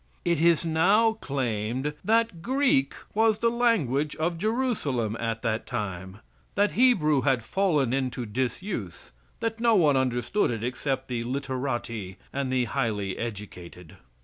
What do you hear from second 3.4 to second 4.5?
language of